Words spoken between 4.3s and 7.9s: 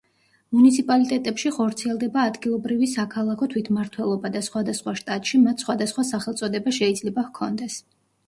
და სხვადასხვა შტატში მათ სხვადასხვა სახელწოდება შეიძლება ჰქონდეს.